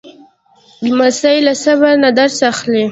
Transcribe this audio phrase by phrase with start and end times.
[0.85, 2.79] لمسی له صبر نه درس اخلي.